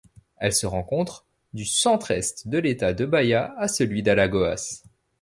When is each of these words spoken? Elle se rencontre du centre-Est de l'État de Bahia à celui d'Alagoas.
Elle 0.37 0.53
se 0.55 0.65
rencontre 0.65 1.27
du 1.53 1.63
centre-Est 1.63 2.47
de 2.47 2.57
l'État 2.57 2.91
de 2.95 3.05
Bahia 3.05 3.53
à 3.59 3.67
celui 3.67 4.01
d'Alagoas. 4.01 4.81